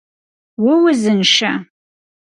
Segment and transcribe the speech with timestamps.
[0.63, 1.51] Vuuzınşşe?